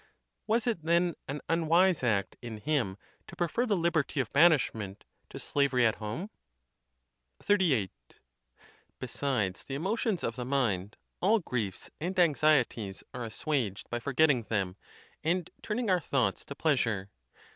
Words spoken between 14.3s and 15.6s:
them, and